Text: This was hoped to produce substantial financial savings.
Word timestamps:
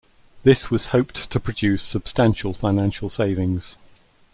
This 0.41 0.71
was 0.71 0.87
hoped 0.87 1.29
to 1.29 1.39
produce 1.39 1.83
substantial 1.83 2.53
financial 2.55 3.07
savings. 3.07 3.75